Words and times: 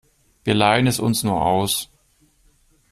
Wir 0.43 0.55
leihen 0.55 0.87
es 0.87 0.99
uns 0.99 1.21
nur 1.23 1.39
aus. 1.45 1.91